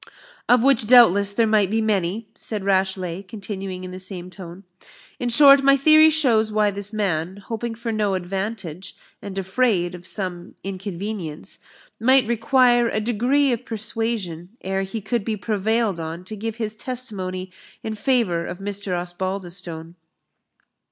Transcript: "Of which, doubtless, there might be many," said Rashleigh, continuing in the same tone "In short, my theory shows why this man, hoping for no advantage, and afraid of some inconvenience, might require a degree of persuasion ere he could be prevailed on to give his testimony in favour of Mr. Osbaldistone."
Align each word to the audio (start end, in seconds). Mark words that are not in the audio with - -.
"Of 0.49 0.63
which, 0.63 0.87
doubtless, 0.87 1.31
there 1.31 1.45
might 1.45 1.69
be 1.69 1.79
many," 1.79 2.27
said 2.33 2.63
Rashleigh, 2.65 3.21
continuing 3.21 3.83
in 3.83 3.91
the 3.91 3.99
same 3.99 4.31
tone 4.31 4.63
"In 5.19 5.29
short, 5.29 5.61
my 5.61 5.77
theory 5.77 6.09
shows 6.09 6.51
why 6.51 6.71
this 6.71 6.91
man, 6.91 7.37
hoping 7.37 7.75
for 7.75 7.91
no 7.91 8.15
advantage, 8.15 8.95
and 9.21 9.37
afraid 9.37 9.93
of 9.93 10.07
some 10.07 10.55
inconvenience, 10.63 11.59
might 11.99 12.25
require 12.25 12.87
a 12.87 12.99
degree 12.99 13.51
of 13.53 13.63
persuasion 13.63 14.49
ere 14.61 14.81
he 14.81 15.01
could 15.01 15.23
be 15.23 15.37
prevailed 15.37 15.99
on 15.99 16.23
to 16.23 16.35
give 16.35 16.55
his 16.55 16.75
testimony 16.75 17.51
in 17.83 17.93
favour 17.93 18.43
of 18.47 18.57
Mr. 18.57 18.99
Osbaldistone." 18.99 19.93